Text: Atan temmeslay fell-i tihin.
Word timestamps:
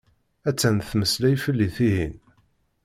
Atan 0.49 0.77
temmeslay 0.89 1.35
fell-i 1.43 1.69
tihin. 1.75 2.15